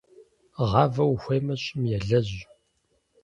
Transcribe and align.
Гъавэ 0.69 1.03
ухуеймэ, 1.11 1.55
щӀым 1.63 1.81
елэжь. 1.97 2.35